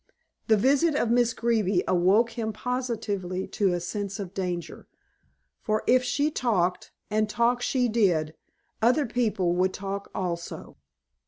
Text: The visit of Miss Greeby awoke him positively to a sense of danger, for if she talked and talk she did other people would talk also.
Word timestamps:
The 0.47 0.57
visit 0.57 0.95
of 0.95 1.11
Miss 1.11 1.31
Greeby 1.31 1.83
awoke 1.87 2.31
him 2.31 2.51
positively 2.53 3.45
to 3.49 3.71
a 3.71 3.79
sense 3.79 4.17
of 4.19 4.33
danger, 4.33 4.87
for 5.61 5.83
if 5.85 6.03
she 6.03 6.31
talked 6.31 6.91
and 7.11 7.29
talk 7.29 7.61
she 7.61 7.87
did 7.87 8.33
other 8.81 9.05
people 9.05 9.53
would 9.53 9.75
talk 9.75 10.09
also. 10.15 10.75